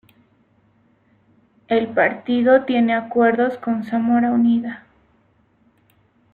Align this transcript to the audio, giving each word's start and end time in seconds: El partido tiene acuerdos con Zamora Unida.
El 1.67 1.89
partido 1.93 2.65
tiene 2.65 2.95
acuerdos 2.95 3.59
con 3.59 3.83
Zamora 3.83 4.31
Unida. 4.31 4.83